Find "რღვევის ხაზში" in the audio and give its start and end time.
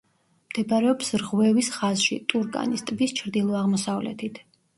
1.23-2.17